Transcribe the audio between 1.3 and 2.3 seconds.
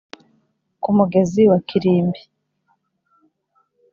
wa kirimbi